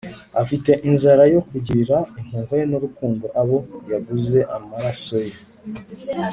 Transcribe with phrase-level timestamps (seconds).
[0.41, 3.57] Afite inzara yo kugirira impuhwe n’urukundo abo
[3.91, 5.35] yaguze amaraso ye.